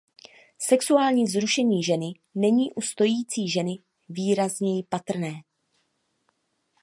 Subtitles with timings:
[0.59, 5.33] Sexuální vzrušení ženy není u stojící ženy výrazněji patrné.